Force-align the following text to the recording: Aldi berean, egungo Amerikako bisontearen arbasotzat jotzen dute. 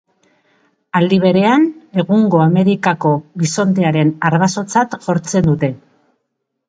Aldi 0.99 1.19
berean, 1.25 1.67
egungo 2.03 2.41
Amerikako 2.45 3.13
bisontearen 3.43 4.15
arbasotzat 4.31 4.97
jotzen 5.11 5.51
dute. 5.51 5.75